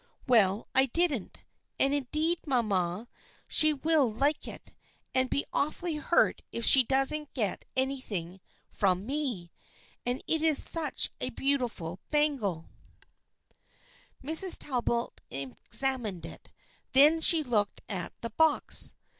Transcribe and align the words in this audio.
"Well, 0.27 0.67
I 0.73 0.87
didn't, 0.87 1.43
and 1.79 1.93
indeed, 1.93 2.39
mamma, 2.47 3.07
she 3.47 3.71
will 3.71 4.11
like 4.11 4.47
it, 4.47 4.73
and 5.13 5.29
be 5.29 5.45
awfully 5.53 5.97
hurt 5.97 6.41
if 6.51 6.65
she 6.65 6.81
doesn't 6.83 7.35
get 7.35 7.65
anything 7.77 8.39
from 8.71 9.05
me. 9.05 9.51
And 10.03 10.23
it 10.25 10.41
is 10.41 10.57
such 10.57 11.11
a 11.19 11.29
beautiful 11.29 11.99
bangle" 12.09 12.61
190 14.21 14.23
THE 14.23 14.25
FRIENDSHIP 14.25 14.57
OF 14.57 14.57
ANNE 14.57 14.57
Mrs. 14.57 14.57
Talbot 14.57 15.21
examined 15.29 16.25
it. 16.25 16.49
Then 16.93 17.21
she 17.21 17.43
looked 17.43 17.81
at 17.87 18.11
the 18.21 18.31
box. 18.31 18.95